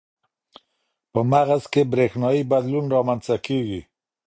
[1.11, 3.81] په مغز کې برېښنايي بدلون رامنځته کېږي.